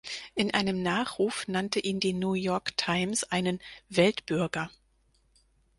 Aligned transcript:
In 0.33 0.51
einem 0.55 0.81
Nachruf 0.81 1.47
nannte 1.47 1.79
ihn 1.79 1.99
die 1.99 2.13
New 2.13 2.33
York 2.33 2.75
Times 2.75 3.23
einen 3.25 3.59
„Weltbürger“. 3.87 4.71